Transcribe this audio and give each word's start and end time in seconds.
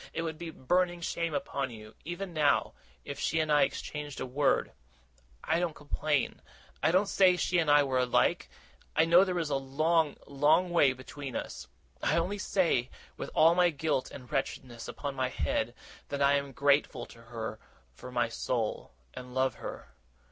It 0.13 0.23
would 0.23 0.39
be 0.39 0.47
a 0.47 0.51
burning 0.53 0.99
shame 1.01 1.35
upon 1.35 1.69
you, 1.69 1.93
even 2.03 2.33
now, 2.33 2.73
if 3.05 3.19
she 3.19 3.39
and 3.39 3.51
I 3.51 3.61
exchanged 3.61 4.19
a 4.19 4.25
word. 4.25 4.71
I 5.43 5.59
don't 5.59 5.75
complain. 5.75 6.41
I 6.81 6.89
don't 6.89 7.05
say 7.07 7.37
she 7.37 7.59
and 7.59 7.69
I 7.69 7.83
are 7.83 7.99
alike 7.99 8.49
I 8.95 9.05
know 9.05 9.23
there 9.23 9.37
is 9.37 9.51
a 9.51 9.57
long, 9.57 10.17
long 10.25 10.71
way 10.71 10.91
between 10.93 11.35
us. 11.35 11.67
I 12.01 12.17
only 12.17 12.39
say, 12.39 12.89
with 13.15 13.29
all 13.35 13.53
my 13.53 13.69
guilt 13.69 14.09
and 14.09 14.31
wretchedness 14.31 14.87
upon 14.87 15.13
my 15.13 15.29
head, 15.29 15.75
that 16.09 16.19
I 16.19 16.33
am 16.33 16.51
grateful 16.51 17.05
to 17.05 17.21
her 17.21 17.59
from 17.93 18.15
my 18.15 18.27
soul, 18.27 18.95
and 19.13 19.35
love 19.35 19.53
her. 19.61 19.93